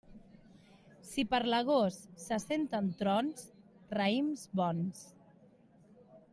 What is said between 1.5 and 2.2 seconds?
l'agost